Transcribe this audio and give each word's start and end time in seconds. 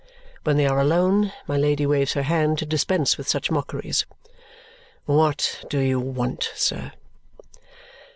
When 0.43 0.57
they 0.57 0.65
are 0.65 0.79
alone, 0.79 1.31
my 1.45 1.57
Lady 1.57 1.85
waves 1.85 2.13
her 2.13 2.23
hand 2.23 2.57
to 2.57 2.65
dispense 2.65 3.19
with 3.19 3.27
such 3.27 3.51
mockeries. 3.51 4.07
"What 5.05 5.63
do 5.69 5.77
you 5.77 5.99
want, 5.99 6.49
sir?" 6.55 6.93